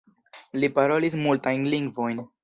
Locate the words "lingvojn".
1.75-2.23